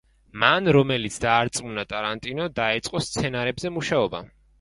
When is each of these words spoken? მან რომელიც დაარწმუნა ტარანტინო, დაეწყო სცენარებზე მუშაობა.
მან 0.43 0.69
რომელიც 0.75 1.17
დაარწმუნა 1.25 1.83
ტარანტინო, 1.91 2.47
დაეწყო 2.61 3.03
სცენარებზე 3.09 3.73
მუშაობა. 3.77 4.23